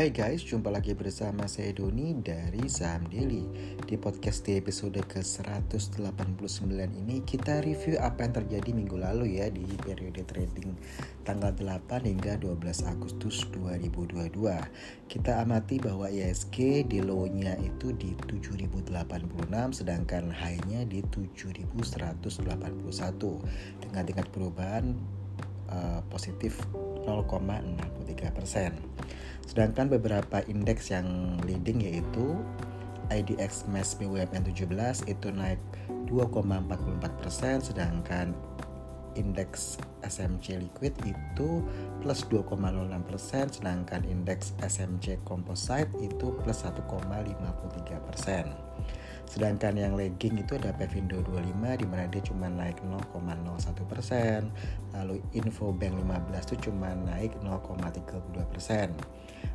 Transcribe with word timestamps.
Hai 0.00 0.16
guys, 0.16 0.40
jumpa 0.40 0.72
lagi 0.72 0.96
bersama 0.96 1.44
saya 1.44 1.76
Doni 1.76 2.16
dari 2.24 2.64
Saham 2.72 3.04
Daily. 3.12 3.44
Di 3.84 4.00
podcast 4.00 4.48
di 4.48 4.56
episode 4.56 4.96
ke-189 4.96 6.72
ini 7.04 7.20
kita 7.20 7.60
review 7.60 8.00
apa 8.00 8.24
yang 8.24 8.32
terjadi 8.32 8.72
minggu 8.72 8.96
lalu 8.96 9.36
ya 9.36 9.52
di 9.52 9.60
periode 9.76 10.24
trading 10.24 10.72
tanggal 11.28 11.52
8 11.52 12.08
hingga 12.08 12.40
12 12.40 12.88
Agustus 12.88 13.44
2022 13.52 14.40
Kita 15.04 15.44
amati 15.44 15.76
bahwa 15.76 16.08
ISG 16.08 16.88
di 16.88 17.04
low-nya 17.04 17.60
itu 17.60 17.92
di 17.92 18.16
7086 18.24 18.96
sedangkan 19.84 20.32
high-nya 20.32 20.88
di 20.88 21.04
7181 21.12 21.76
dengan 23.84 24.02
tingkat 24.08 24.32
perubahan 24.32 24.96
uh, 25.70 26.00
positif 26.12 26.58
0,63 27.06 28.36
persen. 28.36 28.76
Sedangkan 29.46 29.90
beberapa 29.90 30.44
indeks 30.46 30.94
yang 30.94 31.38
leading 31.42 31.82
yaitu 31.82 32.38
IDX 33.10 33.66
MAS 33.66 33.98
BUMN 33.98 34.46
17 34.46 35.10
itu 35.10 35.28
naik 35.34 35.58
2,44 36.06 37.22
persen, 37.22 37.58
sedangkan 37.58 38.30
indeks 39.18 39.82
SMC 40.06 40.62
Liquid 40.62 40.94
itu 41.02 41.66
plus 41.98 42.22
2,06 42.30 43.10
persen, 43.10 43.44
sedangkan 43.50 44.06
indeks 44.06 44.54
SMC 44.62 45.18
Composite 45.26 45.90
itu 45.98 46.30
plus 46.46 46.62
1,53 46.62 48.06
persen. 48.06 48.46
Sedangkan 49.30 49.78
yang 49.78 49.94
lagging 49.94 50.42
itu 50.42 50.58
ada 50.58 50.74
Pevindo 50.74 51.22
25 51.22 51.54
di 51.78 51.86
mana 51.86 52.10
dia 52.10 52.18
cuma 52.18 52.50
naik 52.50 52.82
0,01 52.82 53.14
persen. 53.86 54.50
Lalu 54.90 55.22
Infobank 55.38 55.94
15 56.02 56.50
itu 56.50 56.56
cuma 56.66 56.98
naik 56.98 57.38
0,32 57.38 58.10
persen. 58.50 58.90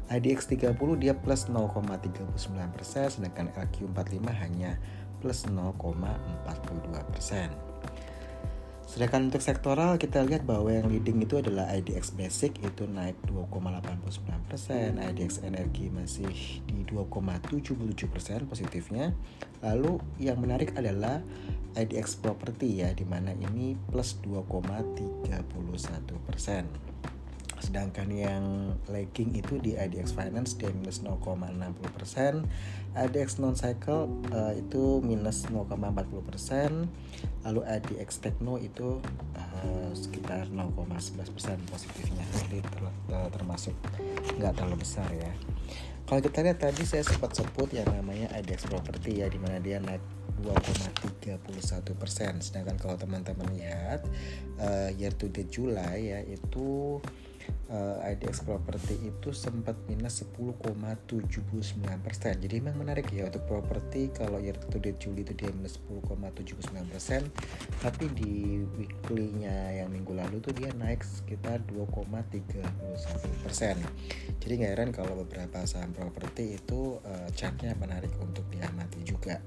IDX 0.08 0.48
30 0.48 0.80
dia 0.96 1.12
plus 1.12 1.52
0,39 1.52 2.24
persen, 2.72 3.08
sedangkan 3.12 3.52
LQ45 3.52 4.24
hanya 4.32 4.80
plus 5.20 5.44
0,42 5.44 7.12
persen. 7.12 7.52
Sedangkan 8.86 9.34
untuk 9.34 9.42
sektoral 9.42 9.98
kita 9.98 10.22
lihat 10.24 10.46
bahwa 10.46 10.70
yang 10.70 10.88
leading 10.88 11.26
itu 11.26 11.42
adalah 11.42 11.66
IDX 11.74 12.14
Basic 12.14 12.54
itu 12.62 12.86
naik 12.86 13.18
2,89%, 13.28 15.02
IDX 15.02 15.42
Energi 15.42 15.90
masih 15.90 16.62
di 16.70 16.86
2,77% 16.88 18.46
positifnya. 18.46 19.12
Lalu 19.66 19.98
yang 20.22 20.38
menarik 20.38 20.78
adalah 20.78 21.26
IDX 21.76 22.22
Property 22.22 22.86
ya 22.86 22.94
di 22.94 23.04
mana 23.04 23.34
ini 23.36 23.74
plus 23.90 24.22
2,31% 24.24 27.15
sedangkan 27.60 28.10
yang 28.12 28.44
lagging 28.92 29.36
itu 29.36 29.60
di 29.60 29.80
IDX 29.80 30.12
Finance 30.12 30.60
dia 30.60 30.72
minus 30.76 31.00
0,60% 31.02 32.44
IDX 32.96 33.44
non 33.44 33.60
cycle 33.60 34.08
uh, 34.32 34.56
itu 34.56 35.04
minus 35.04 35.48
0,40% 35.52 36.88
lalu 37.44 37.62
IDX 37.68 38.24
Techno 38.24 38.56
itu 38.56 39.04
uh, 39.36 39.92
sekitar 39.92 40.48
0,11% 40.48 41.28
positifnya. 41.68 42.26
Jadi 42.48 42.64
ter 42.64 42.82
ter 42.88 43.22
termasuk 43.36 43.76
nggak 44.40 44.54
terlalu 44.56 44.80
besar 44.80 45.08
ya. 45.12 45.32
Kalau 46.06 46.22
kita 46.22 46.46
lihat 46.46 46.62
tadi 46.62 46.86
saya 46.86 47.02
sempat 47.02 47.34
sebut 47.34 47.74
yang 47.74 47.90
namanya 47.90 48.30
IDX 48.38 48.70
Property 48.70 49.26
ya 49.26 49.28
di 49.28 49.42
mana 49.42 49.58
dia 49.58 49.82
naik 49.82 50.02
2,31 50.46 51.42
persen. 51.98 52.40
Sedangkan 52.40 52.78
kalau 52.78 52.96
teman-teman 52.96 53.50
lihat 53.58 54.06
uh, 54.62 54.94
year 54.94 55.12
to 55.18 55.28
date 55.34 55.50
Juli 55.50 56.14
ya 56.14 56.22
itu 56.22 57.02
uh, 57.70 57.98
IDX 58.06 58.46
property 58.46 59.10
itu 59.10 59.30
sempat 59.34 59.74
minus 59.90 60.22
10,79 60.38 61.26
persen. 62.02 62.34
Jadi 62.38 62.56
memang 62.62 62.86
menarik 62.86 63.10
ya 63.10 63.26
untuk 63.28 63.46
properti 63.50 64.14
kalau 64.14 64.38
year 64.38 64.58
to 64.58 64.78
date 64.78 65.02
Juli 65.02 65.26
itu 65.26 65.34
dia 65.34 65.50
minus 65.54 65.82
10,79 65.90 66.92
persen, 66.92 67.22
tapi 67.82 68.06
di 68.14 68.62
weekly-nya 68.78 69.82
yang 69.84 69.90
minggu 69.90 70.14
lalu 70.14 70.42
tuh 70.42 70.54
dia 70.54 70.70
naik 70.76 71.02
sekitar 71.02 71.62
2,31 71.70 72.62
persen. 73.42 73.76
Jadi 74.42 74.54
nggak 74.62 74.72
heran 74.78 74.90
kalau 74.94 75.18
beberapa 75.26 75.66
saham 75.66 75.92
properti 75.94 76.58
itu 76.58 77.02
uh, 77.02 77.30
chartnya 77.34 77.74
menarik 77.78 78.14
untuk 78.22 78.46
diamati 78.54 79.02
juga. 79.02 79.42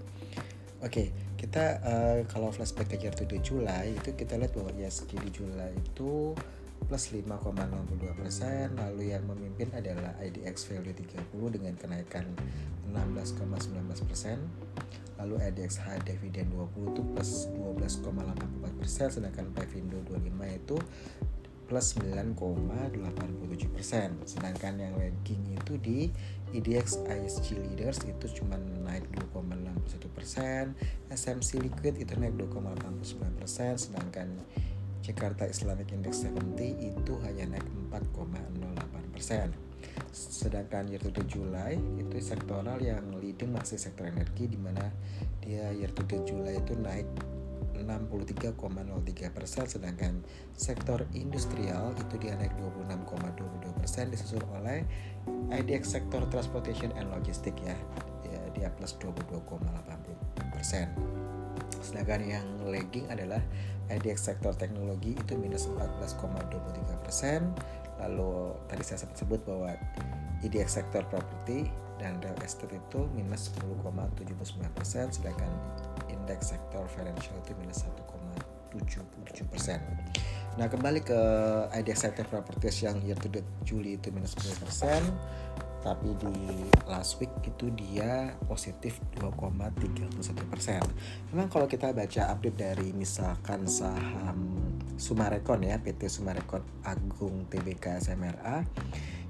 Oke, 0.78 0.94
okay, 0.94 1.06
kita 1.34 1.64
uh, 1.82 2.18
kalau 2.30 2.54
flashback 2.54 2.94
ke 2.94 3.02
year 3.02 3.10
to 3.10 3.26
date 3.26 3.42
Juli 3.42 3.98
itu 3.98 4.14
kita 4.14 4.38
lihat 4.38 4.54
bahwa 4.54 4.70
ISG 4.78 5.10
di 5.18 5.30
Juli 5.34 5.74
itu 5.74 6.38
plus 6.86 7.10
5,62 7.10 8.14
persen. 8.14 8.76
Lalu 8.78 9.16
yang 9.16 9.26
memimpin 9.26 9.72
adalah 9.74 10.14
IDX 10.22 10.70
Value 10.70 10.94
30 10.94 11.54
dengan 11.54 11.74
kenaikan 11.74 12.24
16,19 12.92 14.08
persen. 14.08 14.38
Lalu 15.18 15.42
IDX 15.50 15.82
High 15.82 16.06
Dividend 16.06 16.54
20 16.54 16.94
itu 16.94 17.02
plus 17.02 17.50
12,84 17.50 18.78
persen, 18.78 19.08
sedangkan 19.10 19.50
Pevindo 19.50 19.98
25 20.06 20.30
itu 20.54 20.78
plus 21.68 21.98
9,87 22.00 23.74
persen. 23.74 24.14
Sedangkan 24.24 24.80
yang 24.80 24.94
ranking 24.96 25.42
itu 25.52 25.74
di 25.76 26.08
IDX 26.56 27.04
ISG 27.04 27.60
Leaders 27.60 28.00
itu 28.08 28.40
cuma 28.40 28.56
naik 28.56 29.04
2,61 29.36 30.16
persen, 30.16 30.72
SMC 31.12 31.60
Liquid 31.60 32.00
itu 32.00 32.16
naik 32.16 32.40
2,89 32.40 33.36
persen, 33.36 33.76
sedangkan 33.76 34.32
Jakarta 35.08 35.48
Islamic 35.48 35.88
Index 35.96 36.28
70 36.28 36.92
itu 36.92 37.12
hanya 37.24 37.56
naik 37.56 37.64
4,08 37.88 39.14
persen. 39.16 39.48
Sedangkan 40.12 40.84
year 40.92 41.00
to 41.00 41.08
date 41.08 41.32
Juli 41.32 41.80
itu 41.96 42.20
sektoral 42.20 42.76
yang 42.84 43.16
leading 43.16 43.56
masih 43.56 43.80
sektor 43.80 44.04
energi 44.04 44.52
di 44.52 44.60
mana 44.60 44.92
dia 45.40 45.72
year 45.72 45.88
to 45.96 46.04
date 46.04 46.28
Juli 46.28 46.60
itu 46.60 46.76
naik 46.76 47.08
63,03 47.78 49.32
persen 49.32 49.64
sedangkan 49.64 50.20
sektor 50.52 51.06
industrial 51.14 51.94
itu 51.94 52.14
dia 52.20 52.34
naik 52.36 52.52
26,22 52.58 53.80
persen 53.80 54.10
disusul 54.10 54.42
oleh 54.50 54.82
IDX 55.48 55.96
sektor 55.96 56.26
transportation 56.28 56.90
and 56.98 57.08
logistik 57.14 57.54
ya 57.62 57.78
dia, 58.58 58.74
plus 58.74 58.98
22,80 58.98 59.62
persen 60.50 60.90
sedangkan 61.80 62.20
yang 62.26 62.46
lagging 62.66 63.06
adalah 63.10 63.40
IDX 63.88 64.28
sektor 64.28 64.52
teknologi 64.52 65.16
itu 65.16 65.34
minus 65.34 65.64
14,23 65.66 67.04
persen. 67.04 67.52
Lalu 67.98 68.54
tadi 68.68 68.82
saya 68.84 69.00
sempat 69.02 69.16
sebut 69.18 69.40
bahwa 69.48 69.74
IDX 70.44 70.78
sektor 70.78 71.02
properti 71.08 71.66
dan 71.98 72.22
real 72.22 72.38
estate 72.46 72.78
itu 72.78 73.10
minus 73.10 73.50
10,79 73.58 74.70
persen 74.70 75.10
sedangkan 75.10 75.50
indeks 76.06 76.54
sektor 76.54 76.86
financial 76.86 77.34
itu 77.42 77.52
minus 77.58 77.82
1,77 78.70 79.50
persen. 79.50 79.82
Nah 80.54 80.70
kembali 80.70 81.02
ke 81.02 81.20
IDX 81.74 82.06
sektor 82.06 82.26
properties 82.30 82.86
yang 82.86 83.02
year 83.02 83.18
to 83.18 83.26
date 83.26 83.46
Juli 83.66 83.98
itu 83.98 84.14
minus 84.14 84.38
10 84.38 84.62
persen 84.62 85.02
tapi 85.78 86.10
di 86.18 86.66
last 86.90 87.22
week 87.22 87.30
itu 87.46 87.70
dia 87.74 88.34
positif 88.50 88.98
2,31 89.18 90.10
persen. 90.50 90.82
Memang 91.30 91.46
kalau 91.46 91.70
kita 91.70 91.94
baca 91.94 92.22
update 92.34 92.58
dari 92.58 92.88
misalkan 92.90 93.64
saham 93.70 94.58
Sumarekon 94.98 95.62
ya 95.62 95.78
PT 95.78 96.10
Sumarekon 96.10 96.66
Agung 96.82 97.46
Tbk 97.46 98.02
SMRA 98.02 98.66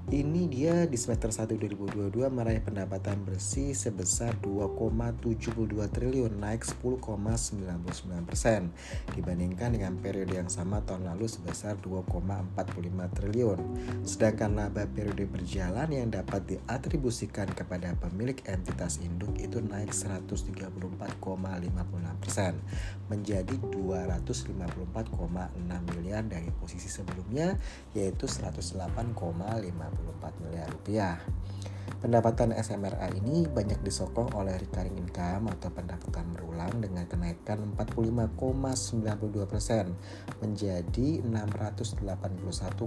ini 0.09 0.49
dia 0.49 0.89
di 0.89 0.97
semester 0.97 1.29
1 1.29 1.53
2022 1.61 2.17
meraih 2.33 2.65
pendapatan 2.65 3.21
bersih 3.29 3.77
sebesar 3.77 4.33
2,72 4.41 5.53
triliun 5.69 6.33
naik 6.33 6.65
10,99 6.65 8.25
persen 8.25 8.73
dibandingkan 9.13 9.77
dengan 9.77 9.93
periode 10.01 10.33
yang 10.33 10.49
sama 10.49 10.81
tahun 10.81 11.13
lalu 11.13 11.29
sebesar 11.29 11.77
2,45 11.85 12.41
triliun. 13.21 13.59
Sedangkan 14.01 14.57
laba 14.57 14.89
periode 14.89 15.29
berjalan 15.29 15.93
yang 15.93 16.09
dapat 16.09 16.57
diatribusikan 16.57 17.45
kepada 17.53 17.93
pemilik 18.01 18.41
entitas 18.49 18.97
induk 19.05 19.37
itu 19.37 19.61
naik 19.61 19.93
134,56 19.93 21.21
persen 22.17 22.57
menjadi 23.13 23.55
254,6 23.61 25.05
miliar 25.93 26.25
dari 26.25 26.49
posisi 26.57 26.89
sebelumnya 26.89 27.61
yaitu 27.93 28.25
108,50 28.25 29.98
24 29.99 30.43
miliar 30.47 30.71
rupiah. 30.71 31.19
Pendapatan 31.99 32.55
SMRA 32.55 33.11
ini 33.11 33.43
banyak 33.43 33.83
disokong 33.83 34.31
oleh 34.31 34.55
recurring 34.55 34.95
income 34.95 35.51
atau 35.51 35.67
pendapatan 35.67 36.31
berulang 36.31 36.79
dengan 36.79 37.03
kenaikan 37.03 37.75
45,92% 37.75 40.39
menjadi 40.39 41.19
681,76 41.27 42.79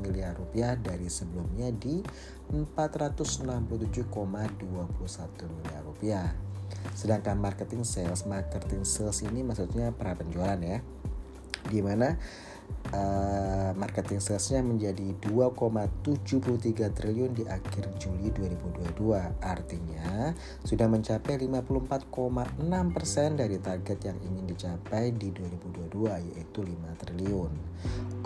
miliar 0.00 0.32
rupiah 0.40 0.72
dari 0.80 1.12
sebelumnya 1.12 1.68
di 1.76 2.00
467,21 2.48 3.68
miliar 5.52 5.84
rupiah. 5.84 6.32
Sedangkan 6.96 7.36
marketing 7.36 7.84
sales, 7.84 8.24
marketing 8.24 8.88
sales 8.88 9.20
ini 9.20 9.44
maksudnya 9.44 9.92
pra 9.92 10.16
penjualan 10.16 10.56
ya. 10.56 10.80
Di 11.66 11.82
mana 11.84 12.16
uh, 12.92 13.72
marketing 13.74 14.22
salesnya 14.22 14.62
menjadi 14.62 15.16
2,73 15.26 16.96
triliun 16.96 17.32
di 17.34 17.44
akhir 17.46 17.90
Juli 17.98 18.30
2022 18.30 19.42
artinya 19.42 20.30
sudah 20.62 20.86
mencapai 20.86 21.40
54,6% 21.40 23.40
dari 23.40 23.58
target 23.58 23.98
yang 24.06 24.18
ingin 24.22 24.44
dicapai 24.46 25.10
di 25.14 25.34
2022 25.34 26.34
yaitu 26.34 26.60
5 26.62 27.02
triliun. 27.02 27.52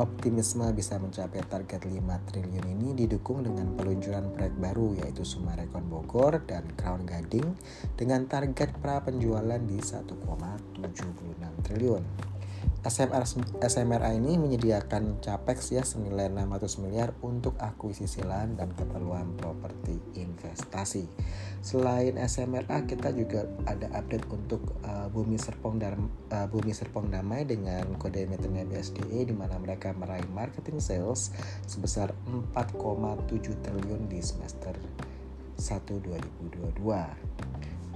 Optimisme 0.01 0.65
bisa 0.73 0.97
mencapai 0.97 1.45
target 1.45 1.85
5 1.85 2.29
triliun 2.33 2.67
ini 2.79 2.97
didukung 2.97 3.45
dengan 3.45 3.77
peluncuran 3.77 4.33
proyek 4.33 4.57
baru 4.57 4.97
yaitu 5.05 5.27
Sumarekon 5.27 5.85
Bogor 5.91 6.41
dan 6.49 6.65
Crown 6.79 7.05
Gading 7.05 7.53
dengan 7.99 8.25
target 8.25 8.73
pra 8.81 9.05
penjualan 9.05 9.61
di 9.61 9.77
1,76 9.77 10.81
triliun 11.67 12.30
SMR, 12.81 13.29
SMRA 13.61 14.17
ini 14.17 14.41
menyediakan 14.41 15.21
capex 15.21 15.69
ya 15.69 15.85
senilai 15.85 16.33
600 16.33 16.81
miliar 16.81 17.13
untuk 17.21 17.53
akuisisi 17.61 18.25
lahan 18.25 18.57
dan 18.57 18.73
keperluan 18.73 19.37
properti 19.37 20.01
investasi. 20.17 21.05
Selain 21.61 22.17
SMRA 22.17 22.89
kita 22.89 23.13
juga 23.13 23.45
ada 23.69 23.85
update 23.93 24.25
untuk 24.33 24.65
uh, 24.89 25.13
Bumi 25.13 25.37
Serpong 25.37 25.77
dan 25.77 26.09
uh, 26.33 26.49
Bumi 26.49 26.73
Serpong 26.73 27.13
Damai 27.13 27.45
dengan 27.45 27.85
kode 28.01 28.25
emitennya 28.25 28.65
BSDE 28.65 29.29
di 29.29 29.35
mana 29.37 29.61
mereka 29.61 29.93
meraih 29.93 30.25
marketing 30.33 30.81
sales 30.81 31.37
sebesar 31.69 32.17
4,7 32.33 33.61
triliun 33.61 34.09
di 34.09 34.25
semester 34.25 34.73
1 35.61 36.01
2022. 36.01 36.81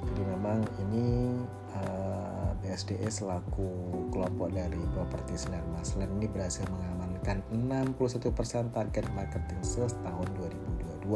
Jadi 0.04 0.22
memang 0.28 0.60
ini 0.84 1.40
uh, 1.72 2.23
BSDE 2.64 3.12
selaku 3.12 3.68
kelompok 4.08 4.48
dari 4.56 4.80
properti 4.96 5.36
Sinar 5.36 5.60
Maslen 5.76 6.08
ini 6.16 6.24
berhasil 6.24 6.64
mengamankan 6.72 7.44
61% 7.52 7.92
target 8.72 9.04
marketing 9.12 9.60
sales 9.60 9.92
tahun 10.00 10.28
2022. 11.04 11.12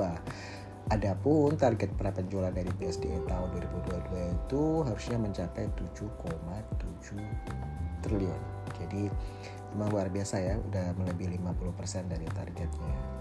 Adapun 0.92 1.56
target 1.56 1.88
pra 1.96 2.12
penjualan 2.12 2.52
dari 2.52 2.68
BSDE 2.76 3.24
tahun 3.24 3.48
2022 3.88 4.36
itu 4.36 4.62
harusnya 4.84 5.16
mencapai 5.16 5.72
7,7 5.72 7.16
triliun. 8.04 8.42
Jadi 8.76 9.08
memang 9.72 9.88
luar 9.88 10.12
biasa 10.12 10.36
ya, 10.44 10.54
udah 10.60 10.92
melebihi 11.00 11.40
50% 11.40 12.12
dari 12.12 12.28
targetnya 12.28 13.18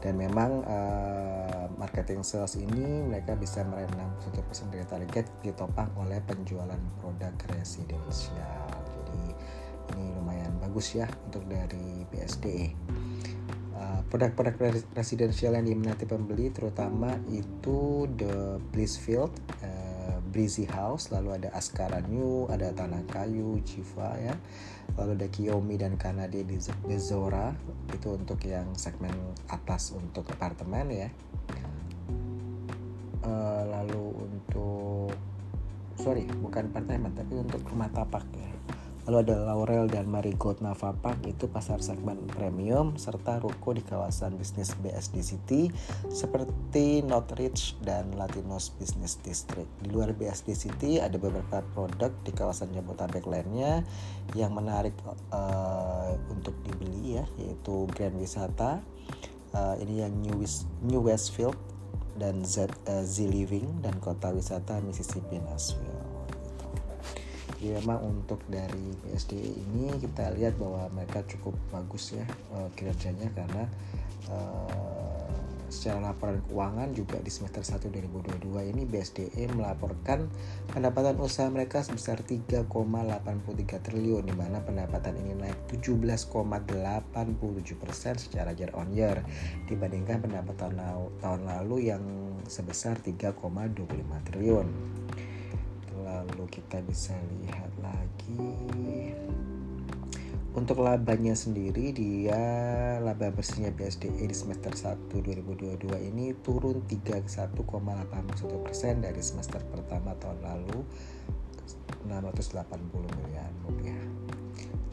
dan 0.00 0.16
memang 0.16 0.64
uh, 0.64 1.59
marketing 1.80 2.20
sales 2.20 2.60
ini 2.60 3.00
mereka 3.00 3.32
bisa 3.40 3.64
meraih 3.64 3.88
61% 4.28 4.68
dari 4.68 4.84
target 4.84 5.24
ditopang 5.40 5.88
oleh 5.96 6.20
penjualan 6.20 6.76
produk 7.00 7.32
residensial 7.56 8.68
jadi 9.08 9.24
ini 9.96 10.12
lumayan 10.20 10.52
bagus 10.60 10.92
ya 10.92 11.08
untuk 11.32 11.48
dari 11.48 12.04
BSDE 12.12 12.76
uh, 13.80 14.00
produk-produk 14.12 14.84
residensial 14.92 15.56
yang 15.56 15.64
diminati 15.64 16.04
pembeli 16.04 16.52
terutama 16.52 17.16
itu 17.32 18.04
The 18.12 18.60
Blissfield 18.76 19.32
uh, 19.64 20.20
Breezy 20.30 20.68
House 20.68 21.10
lalu 21.10 21.42
ada 21.42 21.48
Askara 21.56 22.04
New 22.06 22.46
ada 22.46 22.70
Tanah 22.70 23.02
Kayu 23.10 23.58
Jiva 23.66 24.14
ya. 24.20 24.38
Lalu 24.98 25.22
ada 25.22 25.28
Kiyomi 25.30 25.74
dan 25.78 25.94
Kanade 25.94 26.42
Zora 26.98 27.54
itu 27.94 28.10
untuk 28.10 28.42
yang 28.42 28.74
segmen 28.74 29.14
atas 29.46 29.94
untuk 29.94 30.26
apartemen 30.34 30.90
ya 30.90 31.10
uh, 33.24 33.62
lalu 33.68 34.04
untuk 34.16 35.12
sorry 36.00 36.24
bukan 36.40 36.72
apartemen 36.72 37.12
tapi 37.12 37.34
untuk 37.36 37.60
rumah 37.68 37.92
tapak 37.92 38.24
ya 38.34 38.50
Lalu 39.08 39.26
ada 39.26 39.36
Laurel 39.48 39.88
dan 39.88 40.06
Marigold 40.06 40.62
Nava 40.62 40.94
Park 40.94 41.24
itu 41.24 41.48
pasar 41.48 41.82
segmen 41.82 42.20
premium 42.30 42.94
serta 42.94 43.40
ruko 43.40 43.72
di 43.74 43.80
kawasan 43.80 44.36
bisnis 44.36 44.76
BSD 44.78 45.16
City 45.24 45.62
seperti 46.12 47.00
Northridge 47.02 47.80
dan 47.80 48.12
Latinos 48.14 48.70
Business 48.76 49.18
District. 49.18 49.66
Di 49.80 49.90
luar 49.90 50.12
BSD 50.12 50.52
City 50.52 51.02
ada 51.02 51.18
beberapa 51.18 51.58
produk 51.74 52.14
di 52.22 52.30
kawasan 52.30 52.76
Jabodetabek 52.76 53.24
lainnya 53.24 53.82
yang 54.38 54.54
menarik 54.54 54.94
uh, 55.32 56.14
untuk 56.30 56.54
dibeli 56.62 57.18
ya 57.18 57.26
yaitu 57.40 57.90
Grand 57.90 58.14
Wisata 58.14 58.78
uh, 59.54 59.74
ini 59.78 60.02
yang 60.04 60.14
New, 60.20 60.42
West, 60.42 60.66
New 60.82 61.02
Westfield 61.04 61.56
dan 62.18 62.44
Z, 62.44 62.68
uh, 62.90 63.04
Z 63.06 63.26
Living 63.26 63.80
dan 63.80 63.96
kota 64.02 64.34
wisata 64.34 64.82
Mississippi 64.84 65.40
Nashville 65.40 66.10
jadi 67.60 67.76
memang 67.84 68.00
untuk 68.08 68.40
dari 68.48 68.96
PSD 69.04 69.36
ini 69.36 69.92
kita 70.00 70.32
lihat 70.32 70.56
bahwa 70.56 70.88
mereka 70.96 71.20
cukup 71.28 71.52
bagus 71.68 72.16
ya 72.16 72.24
uh, 72.56 72.72
kinerjanya 72.72 73.28
karena 73.36 73.68
uh, 74.32 74.99
secara 75.70 76.12
laporan 76.12 76.42
keuangan 76.50 76.90
juga 76.92 77.22
di 77.22 77.30
semester 77.30 77.62
1 77.62 77.88
2022 77.88 78.70
ini 78.74 78.82
BSDE 78.84 79.46
melaporkan 79.54 80.26
pendapatan 80.74 81.16
usaha 81.22 81.46
mereka 81.46 81.80
sebesar 81.86 82.20
3,83 82.26 82.66
triliun 83.80 84.26
di 84.26 84.34
mana 84.34 84.60
pendapatan 84.60 85.14
ini 85.22 85.38
naik 85.38 85.70
17,87% 85.70 86.50
secara 88.18 88.50
year 88.58 88.74
on 88.74 88.90
year 88.90 89.22
dibandingkan 89.70 90.20
pendapatan 90.26 90.74
tahun 91.22 91.42
lalu 91.46 91.94
yang 91.94 92.02
sebesar 92.50 92.98
3,25 92.98 94.26
triliun. 94.26 94.66
Lalu 96.00 96.44
kita 96.50 96.82
bisa 96.82 97.14
lihat 97.14 97.70
lagi 97.78 98.42
untuk 100.50 100.82
labanya 100.82 101.38
sendiri 101.38 101.94
dia 101.94 102.42
laba 102.98 103.30
bersihnya 103.30 103.70
BSDE 103.70 104.26
di 104.26 104.34
semester 104.34 104.74
1 104.74 105.06
2022 105.06 106.10
ini 106.10 106.34
turun 106.42 106.82
31,81% 106.90 107.54
dari 108.98 109.22
semester 109.22 109.62
pertama 109.70 110.18
tahun 110.18 110.42
lalu 110.42 110.82
680 112.10 112.66
miliar 113.22 113.46
rupiah. 113.62 114.02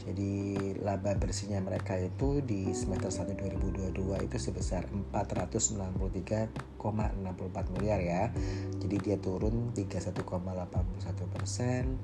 Jadi 0.08 0.56
laba 0.80 1.20
bersihnya 1.20 1.60
mereka 1.60 2.00
itu 2.00 2.40
di 2.46 2.72
semester 2.72 3.12
1 3.12 3.36
2022 3.36 3.92
itu 4.30 4.38
sebesar 4.40 4.88
463,64 5.12 7.74
miliar 7.76 8.00
ya. 8.00 8.32
Jadi 8.78 8.96
dia 9.04 9.20
turun 9.20 9.74
31,81 9.74 11.34
persen 11.34 11.98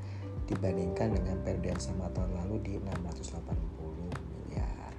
dibandingkan 0.47 1.15
dengan 1.15 1.37
periode 1.41 1.67
yang 1.75 1.81
sama 1.81 2.11
tahun 2.11 2.31
lalu 2.43 2.55
di 2.63 2.73
680 2.79 3.43
miliar. 4.11 4.91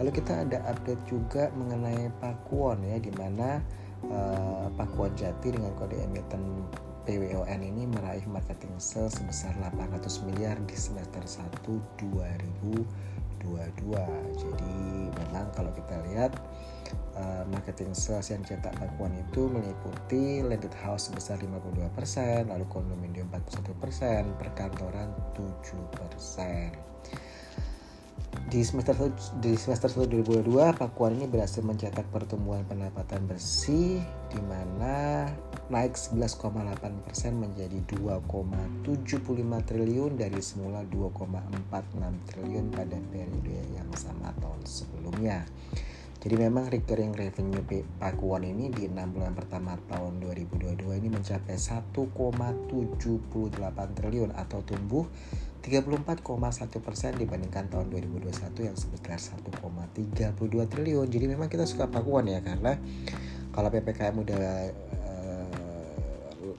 Lalu 0.00 0.10
kita 0.10 0.42
ada 0.42 0.58
update 0.70 1.02
juga 1.06 1.52
mengenai 1.54 2.10
Pakuan 2.18 2.82
ya, 2.82 2.98
di 2.98 3.12
mana 3.14 3.62
uh, 4.08 4.66
Pakuan 4.74 5.12
Jati 5.14 5.54
dengan 5.54 5.70
kode 5.78 6.00
emiten 6.00 6.66
PWON 7.04 7.60
ini 7.60 7.84
meraih 7.84 8.24
marketing 8.24 8.80
sales 8.80 9.20
sebesar 9.20 9.52
800 9.60 10.24
miliar 10.24 10.56
di 10.64 10.72
semester 10.72 11.20
1 11.20 11.60
2022. 12.00 13.44
Jadi 14.40 14.76
memang 15.12 15.52
kalau 15.52 15.68
kita 15.76 16.00
lihat 16.08 16.32
uh, 17.14 17.44
marketing 17.50 17.92
sales 17.92 18.30
yang 18.30 18.42
cetak 18.42 18.74
Pakuan 18.78 19.12
itu 19.14 19.50
meliputi 19.50 20.40
landed 20.40 20.74
house 20.82 21.10
sebesar 21.10 21.38
52%, 21.42 22.50
lalu 22.50 22.64
kondominium 22.70 23.28
41%, 23.30 24.38
perkantoran 24.40 25.10
7% 25.36 26.94
di 28.50 28.60
semester 28.60 28.94
di 29.40 29.56
semester 29.56 29.88
1 29.88 30.20
2022 30.20 30.76
Pakuan 30.76 31.16
ini 31.16 31.26
berhasil 31.26 31.64
mencetak 31.64 32.04
pertumbuhan 32.12 32.66
pendapatan 32.68 33.24
bersih 33.24 34.04
di 34.28 34.40
mana 34.44 35.26
naik 35.72 35.96
11,8% 35.96 36.52
menjadi 37.32 37.78
2,75 37.96 38.84
triliun 39.64 40.12
dari 40.20 40.40
semula 40.44 40.84
2,46 40.92 42.28
triliun 42.28 42.66
pada 42.68 42.96
periode 43.08 43.58
yang 43.72 43.88
sama 43.96 44.28
tahun 44.38 44.60
sebelumnya. 44.68 45.48
Jadi 46.24 46.40
memang 46.40 46.72
recurring 46.72 47.12
revenue 47.12 47.60
Pakuan 48.00 48.48
ini 48.48 48.72
di 48.72 48.88
6 48.88 48.96
bulan 49.12 49.36
pertama 49.36 49.76
tahun 49.92 50.24
2022 50.24 50.80
ini 50.96 51.12
mencapai 51.12 51.60
1,78 51.60 52.96
triliun 53.92 54.32
atau 54.32 54.64
tumbuh 54.64 55.04
34,1 55.60 56.24
persen 56.80 57.12
dibandingkan 57.20 57.68
tahun 57.68 57.92
2021 57.92 58.68
yang 58.68 58.76
sebesar 58.76 59.20
1,32 59.36 60.72
triliun. 60.72 61.06
Jadi 61.12 61.26
memang 61.28 61.52
kita 61.52 61.68
suka 61.68 61.92
pakuan 61.92 62.24
ya 62.24 62.40
karena 62.40 62.72
kalau 63.52 63.68
ppkm 63.68 64.16
udah 64.24 64.40
uh, 65.04 66.52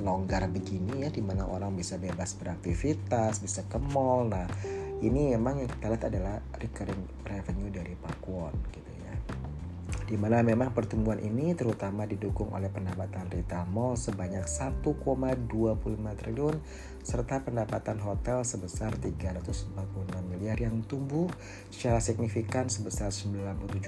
longgar 0.00 0.48
begini 0.48 1.04
ya 1.04 1.12
di 1.12 1.20
mana 1.20 1.44
orang 1.44 1.76
bisa 1.76 2.00
bebas 2.00 2.36
beraktivitas, 2.40 3.44
bisa 3.44 3.68
ke 3.68 3.76
mall. 3.76 4.32
Nah 4.32 4.48
ini 5.04 5.36
memang 5.36 5.64
yang 5.64 5.68
kita 5.68 5.86
lihat 5.92 6.04
adalah 6.08 6.36
recurring 6.56 7.04
revenue 7.28 7.68
dari 7.68 7.92
pakuan 8.00 8.56
gitu. 8.72 8.89
Di 10.10 10.18
mana 10.18 10.42
memang 10.42 10.74
pertumbuhan 10.74 11.22
ini 11.22 11.54
terutama 11.54 12.02
didukung 12.02 12.50
oleh 12.50 12.66
pendapatan 12.66 13.30
retail 13.30 13.62
mall 13.70 13.94
sebanyak 13.94 14.42
1,25 14.42 15.06
triliun 16.18 16.58
serta 17.06 17.46
pendapatan 17.46 18.02
hotel 18.02 18.42
sebesar 18.42 18.90
346 18.98 19.70
miliar 20.26 20.58
yang 20.58 20.82
tumbuh 20.82 21.30
secara 21.70 22.02
signifikan 22.02 22.66
sebesar 22.66 23.14
97,5 23.14 23.86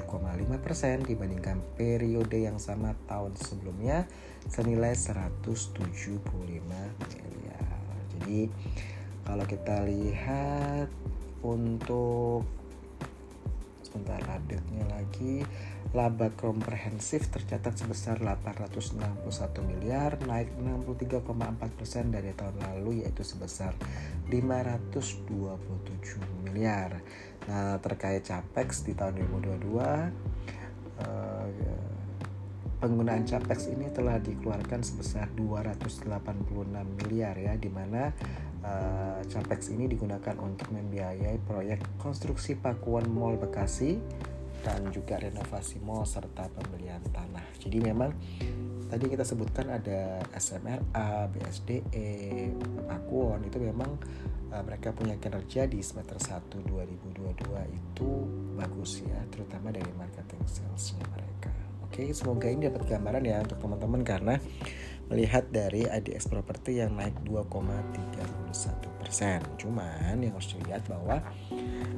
persen 0.63 1.03
dibandingkan 1.03 1.59
periode 1.75 2.39
yang 2.39 2.63
sama 2.63 2.95
tahun 3.11 3.35
sebelumnya 3.35 4.07
senilai 4.47 4.95
175 4.95 6.23
miliar. 6.23 7.71
Jadi 8.15 8.47
kalau 9.27 9.43
kita 9.43 9.83
lihat 9.91 10.87
untuk 11.43 12.47
sebentar 13.93 14.23
update-nya 14.25 14.89
lagi 14.89 15.45
laba 15.93 16.33
komprehensif 16.33 17.29
tercatat 17.29 17.77
sebesar 17.77 18.17
861 18.25 18.97
miliar 19.69 20.17
naik 20.25 20.57
63,4 20.57 21.77
persen 21.77 22.09
dari 22.09 22.33
tahun 22.33 22.57
lalu 22.65 23.05
yaitu 23.05 23.21
sebesar 23.21 23.77
527 24.33 25.29
miliar. 26.49 27.05
Nah 27.45 27.77
terkait 27.85 28.25
capex 28.25 28.89
di 28.89 28.97
tahun 28.97 29.21
2022 29.21 31.05
eh, 31.05 31.93
penggunaan 32.83 33.23
capex 33.23 33.71
ini 33.71 33.93
telah 33.95 34.19
dikeluarkan 34.19 34.83
sebesar 34.83 35.31
286 35.39 36.11
miliar 36.99 37.39
ya 37.39 37.55
di 37.55 37.71
mana 37.71 38.11
uh, 38.67 39.23
capex 39.23 39.71
ini 39.71 39.87
digunakan 39.87 40.35
untuk 40.43 40.75
membiayai 40.75 41.39
proyek 41.47 41.79
konstruksi 42.03 42.59
Pakuan 42.59 43.07
Mall 43.07 43.39
Bekasi 43.39 44.03
dan 44.63 44.89
juga 44.95 45.19
renovasi 45.19 45.83
mall 45.83 46.07
serta 46.07 46.47
pembelian 46.49 47.03
tanah. 47.11 47.45
Jadi 47.59 47.79
memang 47.83 48.15
tadi 48.87 49.11
kita 49.11 49.27
sebutkan 49.27 49.75
ada 49.75 50.23
SMRA, 50.39 51.27
BSDE, 51.29 52.51
Pakuan 52.87 53.43
itu 53.43 53.59
memang 53.59 53.99
uh, 54.55 54.63
mereka 54.63 54.95
punya 54.95 55.19
kinerja 55.19 55.67
di 55.67 55.83
semester 55.83 56.17
1 56.17 56.63
2022 56.63 57.43
itu 57.75 58.11
bagus 58.55 59.03
ya, 59.03 59.21
terutama 59.35 59.75
dari 59.75 59.91
marketing 59.99 60.43
salesnya 60.47 61.03
mereka. 61.11 61.51
Oke, 61.85 62.09
semoga 62.17 62.49
ini 62.49 62.73
dapat 62.73 62.89
gambaran 62.89 63.25
ya 63.27 63.45
untuk 63.45 63.61
teman-teman 63.61 64.01
karena 64.01 64.35
melihat 65.13 65.45
dari 65.53 65.85
IDX 65.85 66.33
property 66.33 66.81
yang 66.81 66.97
naik 66.97 67.13
2,31 67.29 69.03
persen. 69.03 69.45
Cuman 69.61 70.17
yang 70.25 70.33
harus 70.33 70.57
dilihat 70.57 70.89
bahwa 70.89 71.21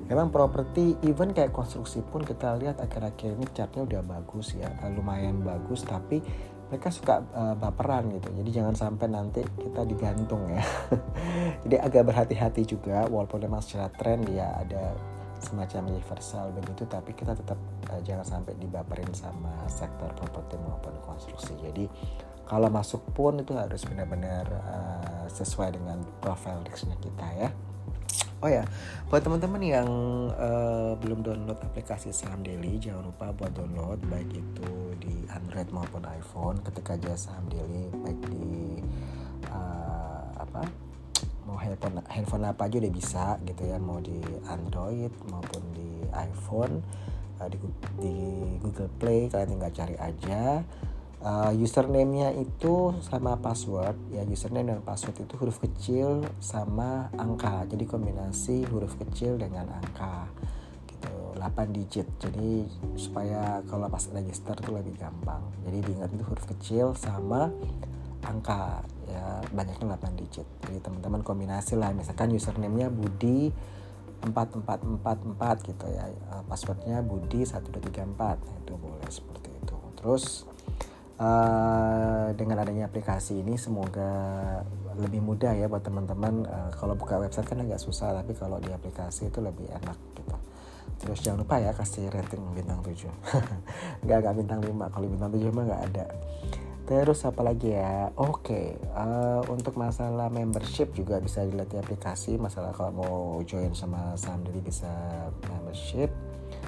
memang 0.09 0.29
properti 0.29 0.97
even 1.05 1.33
kayak 1.33 1.55
konstruksi 1.55 2.05
pun 2.05 2.23
kita 2.23 2.57
lihat 2.61 2.81
akhir-akhir 2.81 3.35
ini 3.37 3.47
chartnya 3.53 3.83
udah 3.85 4.03
bagus 4.05 4.55
ya, 4.57 4.69
lumayan 4.93 5.41
bagus 5.41 5.85
tapi 5.85 6.21
mereka 6.69 6.89
suka 6.91 7.23
uh, 7.37 7.55
baperan 7.55 8.11
gitu. 8.19 8.29
Jadi 8.35 8.51
jangan 8.51 8.75
sampai 8.75 9.07
nanti 9.07 9.41
kita 9.45 9.85
digantung 9.85 10.49
ya. 10.51 10.65
Jadi 11.63 11.77
agak 11.79 12.03
berhati-hati 12.11 12.63
juga 12.67 13.07
walaupun 13.07 13.47
memang 13.47 13.63
secara 13.63 13.93
tren 13.95 14.25
ya 14.27 14.51
ada 14.59 14.97
semacam 15.39 15.93
universal 15.93 16.57
begitu 16.57 16.89
tapi 16.89 17.13
kita 17.13 17.37
tetap 17.37 17.61
uh, 17.93 18.01
jangan 18.01 18.25
sampai 18.25 18.57
dibaperin 18.57 19.13
sama 19.13 19.53
sektor 19.71 20.09
properti 20.17 20.57
maupun 20.67 20.99
konstruksi. 21.05 21.55
Jadi 21.63 21.85
kalau 22.45 22.69
masuk 22.69 23.07
pun 23.13 23.41
itu 23.41 23.53
harus 23.57 23.85
benar-benar 23.85 24.47
uh, 24.49 25.25
sesuai 25.31 25.79
dengan 25.79 26.01
profile 26.21 26.65
risknya 26.65 26.97
kita 27.01 27.29
ya 27.39 27.49
Oh 28.45 28.53
ya, 28.53 28.61
buat 29.09 29.25
teman-teman 29.25 29.57
yang 29.65 29.89
uh, 30.37 30.93
belum 31.01 31.25
download 31.25 31.57
aplikasi 31.65 32.13
Saham 32.13 32.45
Daily, 32.45 32.77
jangan 32.77 33.09
lupa 33.09 33.33
buat 33.33 33.57
download 33.57 34.05
baik 34.13 34.37
itu 34.37 34.73
di 35.01 35.25
Android 35.33 35.65
maupun 35.73 36.05
iPhone. 36.05 36.61
Ketika 36.61 36.93
aja 36.93 37.17
Saham 37.17 37.49
Daily 37.49 37.89
baik 38.05 38.21
di 38.29 38.85
uh, 39.49 40.29
apa 40.37 40.61
mau 41.49 41.57
handphone 41.57 42.05
handphone 42.05 42.45
apa 42.45 42.69
aja 42.69 42.85
udah 42.85 42.93
bisa 42.93 43.25
gitu 43.49 43.65
ya, 43.65 43.81
mau 43.81 43.97
di 44.05 44.21
Android 44.45 45.13
maupun 45.25 45.65
di 45.73 46.05
iPhone 46.13 46.85
uh, 47.41 47.49
di, 47.49 47.57
di 47.97 48.17
Google 48.61 48.93
Play 49.01 49.33
kalian 49.33 49.57
tinggal 49.57 49.73
cari 49.73 49.97
aja 49.97 50.61
uh, 51.25 51.53
username-nya 51.57 52.37
itu 52.37 52.93
sama 53.01 53.41
password. 53.41 53.97
Ya 54.13 54.23
username 54.29 54.77
dan 54.77 54.85
password 54.85 55.25
itu 55.25 55.35
huruf 55.41 55.59
kecil 55.59 56.23
sama 56.39 57.09
angka. 57.17 57.65
Jadi 57.67 57.89
kombinasi 57.89 58.69
huruf 58.69 58.95
kecil 59.01 59.41
dengan 59.41 59.73
angka. 59.73 60.29
Gitu 60.87 61.41
8 61.41 61.77
digit. 61.77 62.07
Jadi 62.21 62.69
supaya 63.01 63.65
kalau 63.67 63.89
pas 63.89 64.05
register 64.13 64.55
itu 64.55 64.71
lebih 64.71 64.95
gampang. 65.01 65.43
Jadi 65.65 65.79
diingat 65.81 66.13
itu 66.13 66.25
huruf 66.29 66.45
kecil 66.45 66.93
sama 66.95 67.49
angka. 68.23 68.85
Ya 69.09 69.41
banyaknya 69.51 69.97
8 69.97 70.21
digit. 70.21 70.47
Jadi 70.69 70.79
teman-teman 70.85 71.25
kombinasi 71.25 71.75
lah. 71.81 71.91
Misalkan 71.97 72.31
username-nya 72.37 72.93
Budi 72.93 73.49
4444 74.25 75.69
gitu 75.69 75.87
ya. 75.93 76.09
Eh, 76.09 76.43
passwordnya 76.49 77.05
Budi 77.05 77.45
1234 77.45 78.41
nah, 78.41 78.57
itu 78.61 78.73
boleh 78.77 79.09
seperti 79.13 79.53
itu. 79.53 79.77
Terus 80.01 80.49
Uh, 81.15 82.35
dengan 82.35 82.59
adanya 82.59 82.91
aplikasi 82.91 83.39
ini 83.39 83.55
semoga 83.55 84.11
lebih 84.99 85.23
mudah 85.23 85.55
ya 85.55 85.71
buat 85.71 85.87
teman-teman. 85.87 86.43
Uh, 86.43 86.71
kalau 86.75 86.99
buka 86.99 87.23
website 87.23 87.47
kan 87.47 87.63
agak 87.63 87.79
susah 87.79 88.11
tapi 88.19 88.35
kalau 88.35 88.59
di 88.59 88.75
aplikasi 88.75 89.31
itu 89.31 89.39
lebih 89.39 89.71
enak 89.71 89.99
gitu. 90.19 90.35
Terus 90.99 91.19
jangan 91.23 91.47
lupa 91.47 91.63
ya 91.63 91.71
kasih 91.71 92.11
rating 92.11 92.43
bintang 92.55 92.83
7 92.83 93.07
nggak 94.07 94.19
nggak 94.25 94.35
bintang 94.41 94.61
5 94.63 94.95
kalau 94.95 95.07
bintang 95.07 95.31
7 95.31 95.55
mah 95.55 95.65
nggak 95.71 95.83
ada. 95.93 96.07
Terus 96.85 97.25
apa 97.25 97.41
lagi 97.41 97.73
ya? 97.73 98.13
Oke 98.21 98.45
okay. 98.45 98.67
uh, 98.93 99.41
eh, 99.41 99.43
untuk 99.49 99.81
masalah 99.81 100.29
membership 100.29 100.93
juga 100.93 101.17
bisa 101.17 101.41
dilihat 101.41 101.73
di 101.73 101.81
aplikasi. 101.81 102.37
Masalah 102.37 102.77
kalau 102.77 102.93
mau 102.93 103.17
join 103.49 103.73
sama 103.73 104.13
saham 104.21 104.45
bisa 104.61 104.93
membership. 105.49 106.13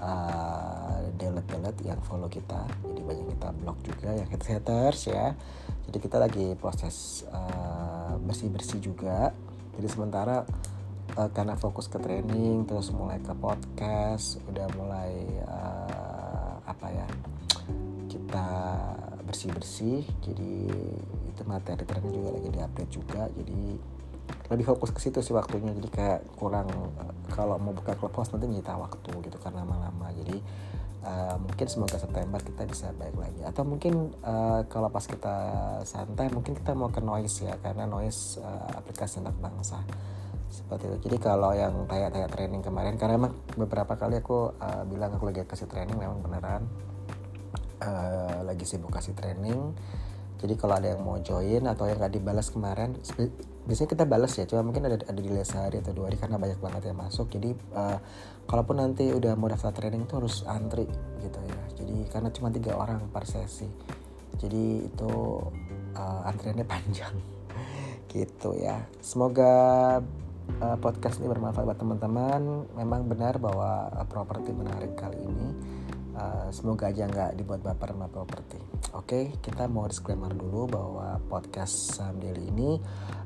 uh, 0.00 0.98
delete 1.18 1.48
delete 1.50 1.80
yang 1.84 2.00
follow 2.06 2.30
kita. 2.30 2.66
Jadi 2.86 3.00
banyak 3.02 3.26
kita 3.36 3.48
blok 3.60 3.78
juga 3.82 4.10
yang 4.14 4.28
haters 4.30 5.00
ya. 5.10 5.34
Jadi 5.90 5.98
kita 5.98 6.16
lagi 6.22 6.54
proses 6.56 7.26
uh, 7.30 8.14
bersih 8.22 8.48
bersih 8.50 8.78
juga. 8.78 9.34
Jadi 9.78 9.86
sementara 9.86 10.46
uh, 11.18 11.30
karena 11.30 11.54
fokus 11.58 11.86
ke 11.86 11.98
training 11.98 12.66
terus 12.66 12.90
mulai 12.94 13.18
ke 13.22 13.32
podcast 13.38 14.38
udah 14.50 14.66
mulai 14.76 15.12
uh, 15.46 15.69
bersih 19.30 19.50
bersih 19.54 19.98
jadi 20.26 20.52
itu 21.30 21.42
materi 21.46 21.86
training 21.86 22.12
juga 22.12 22.30
lagi 22.34 22.48
diupdate 22.50 22.90
juga 22.90 23.22
jadi 23.30 23.62
lebih 24.50 24.66
fokus 24.66 24.90
ke 24.90 24.98
situ 24.98 25.22
sih 25.22 25.34
waktunya 25.34 25.70
jadi 25.78 25.88
kayak 25.90 26.20
kurang 26.34 26.66
uh, 26.98 27.14
kalau 27.30 27.54
mau 27.62 27.70
buka 27.70 27.94
clubhouse 27.94 28.34
nanti 28.34 28.50
nyita 28.50 28.74
waktu 28.74 29.10
gitu 29.22 29.38
karena 29.38 29.62
lama-lama 29.62 30.10
jadi 30.18 30.42
uh, 31.04 31.36
mungkin 31.40 31.66
semoga 31.66 31.96
September 31.96 32.40
kita 32.40 32.62
bisa 32.68 32.92
baik 32.96 33.16
lagi. 33.16 33.40
Atau 33.44 33.64
mungkin 33.64 34.12
uh, 34.24 34.64
kalau 34.68 34.88
pas 34.92 35.04
kita 35.04 35.36
santai 35.84 36.28
mungkin 36.32 36.56
kita 36.56 36.76
mau 36.76 36.92
ke 36.92 37.00
noise 37.00 37.44
ya 37.44 37.56
karena 37.60 37.88
noise 37.88 38.40
uh, 38.40 38.70
aplikasi 38.76 39.20
anak 39.20 39.36
bangsa 39.40 39.80
seperti 40.50 40.90
itu. 40.90 40.96
Jadi 41.10 41.16
kalau 41.22 41.54
yang 41.54 41.86
tanya-tanya 41.86 42.28
training 42.28 42.62
kemarin 42.62 42.98
karena 42.98 43.16
emang 43.16 43.32
beberapa 43.54 43.94
kali 43.94 44.18
aku 44.18 44.54
uh, 44.58 44.82
bilang 44.86 45.14
aku 45.14 45.30
lagi 45.30 45.46
kasih 45.46 45.70
training 45.70 45.96
memang 45.96 46.20
beneran 46.20 46.66
uh, 47.80 48.44
lagi 48.44 48.64
sibuk 48.68 48.92
kasih 48.92 49.16
training. 49.16 49.74
Jadi 50.40 50.56
kalau 50.56 50.80
ada 50.80 50.96
yang 50.96 51.04
mau 51.04 51.20
join 51.20 51.68
atau 51.68 51.84
yang 51.84 52.00
nggak 52.00 52.16
dibalas 52.16 52.48
kemarin 52.48 52.96
biasanya 53.68 53.92
kita 53.92 54.04
balas 54.08 54.32
ya 54.40 54.48
cuma 54.48 54.64
mungkin 54.64 54.88
ada 54.88 54.96
ada 55.04 55.20
di 55.20 55.28
sehari 55.44 55.84
atau 55.84 55.92
dua 55.92 56.08
hari 56.08 56.16
karena 56.16 56.40
banyak 56.40 56.58
banget 56.64 56.82
yang 56.88 56.96
masuk. 56.96 57.28
Jadi 57.28 57.52
uh, 57.76 58.00
kalaupun 58.48 58.80
nanti 58.80 59.12
udah 59.12 59.36
mau 59.36 59.52
daftar 59.52 59.70
training 59.70 60.08
itu 60.08 60.16
harus 60.16 60.40
antri 60.48 60.88
gitu 61.20 61.38
ya. 61.44 61.60
Jadi 61.76 61.96
karena 62.08 62.28
cuma 62.32 62.48
tiga 62.48 62.72
orang 62.80 63.04
per 63.12 63.28
sesi. 63.28 63.68
Jadi 64.40 64.88
itu 64.88 65.12
uh, 65.92 66.20
antriannya 66.24 66.64
panjang. 66.72 67.12
Gitu 68.08 68.50
ya. 68.56 68.80
Semoga 69.04 69.52
uh, 70.64 70.76
podcast 70.80 71.20
ini 71.20 71.28
bermanfaat 71.28 71.68
buat 71.68 71.76
teman-teman. 71.78 72.64
Memang 72.80 73.04
benar 73.12 73.36
bahwa 73.36 73.92
properti 74.08 74.56
menarik 74.56 74.96
kali 74.96 75.20
ini 75.20 75.79
uh, 76.16 76.48
semoga 76.50 76.90
aja 76.90 77.06
nggak 77.06 77.38
dibuat 77.38 77.60
baper 77.62 77.94
sama 77.94 78.06
properti 78.10 78.58
oke 78.96 79.06
okay, 79.06 79.24
kita 79.44 79.66
mau 79.70 79.86
disclaimer 79.86 80.30
dulu 80.30 80.66
bahwa 80.70 81.18
podcast 81.30 81.94
Sam 81.94 82.18
Daily 82.18 82.50
ini 82.50 82.80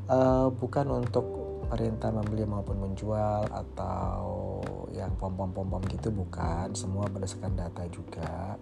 uh, 0.08 0.48
bukan 0.52 0.90
untuk 0.90 1.44
perintah 1.68 2.12
membeli 2.12 2.44
maupun 2.44 2.76
menjual 2.78 3.48
atau 3.48 4.60
yang 4.94 5.10
pom 5.18 5.34
pom 5.34 5.50
pom 5.50 5.66
pom 5.66 5.82
gitu 5.90 6.14
bukan. 6.14 6.70
Semua 6.76 7.10
berdasarkan 7.10 7.58
data 7.58 7.82
juga. 7.90 8.56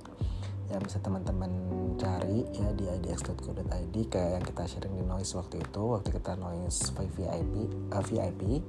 Yang 0.73 0.88
bisa 0.88 0.99
teman-teman 1.05 1.52
cari 2.00 2.49
ya 2.57 2.73
di 2.73 2.88
idx.co.id 2.88 3.97
kayak 4.09 4.31
yang 4.41 4.45
kita 4.47 4.62
sharing 4.64 4.95
di 4.97 5.05
noise 5.05 5.37
waktu 5.37 5.61
itu 5.61 5.83
waktu 5.85 6.09
kita 6.17 6.33
noise 6.41 6.88
VIP 6.97 7.69
uh, 7.93 8.00
VIP 8.00 8.64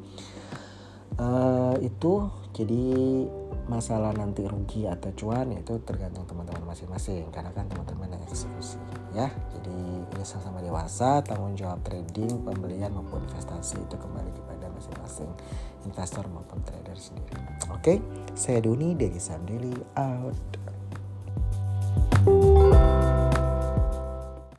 uh, 1.18 1.76
itu 1.82 2.30
jadi 2.54 2.86
masalah 3.66 4.12
nanti 4.12 4.44
rugi 4.44 4.86
atau 4.86 5.10
cuan 5.16 5.56
itu 5.56 5.80
tergantung 5.88 6.28
teman-teman 6.28 6.70
masing-masing. 6.70 7.26
Karena 7.34 7.50
kan 7.56 7.66
teman-teman 7.70 8.14
yang 8.14 8.24
eksekusi 8.28 8.78
ya. 9.16 9.32
Jadi 9.58 9.78
ini 10.14 10.24
sama-sama 10.24 10.62
dewasa 10.62 11.24
tanggung 11.26 11.58
jawab 11.58 11.82
trading 11.86 12.44
pembelian 12.46 12.94
maupun 12.94 13.24
investasi 13.26 13.82
itu 13.82 13.96
kembali 13.98 14.32
kepada 14.36 14.70
masing-masing 14.74 15.30
investor 15.86 16.26
maupun 16.30 16.62
trader 16.64 16.98
sendiri. 16.98 17.38
Oke 17.74 18.02
saya 18.34 18.62
Duni 18.62 18.98
dari 18.98 19.18
Sandeli 19.18 19.74
out 19.98 20.38